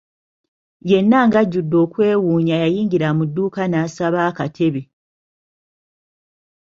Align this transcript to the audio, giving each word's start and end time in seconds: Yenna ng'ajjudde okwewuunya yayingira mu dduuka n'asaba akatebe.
Yenna 0.89 1.19
ng'ajjudde 1.27 1.75
okwewuunya 1.85 2.55
yayingira 2.63 3.09
mu 3.17 3.23
dduuka 3.29 3.61
n'asaba 3.67 4.19
akatebe. 4.29 4.81